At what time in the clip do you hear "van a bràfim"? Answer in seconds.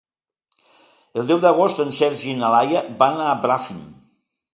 3.03-3.85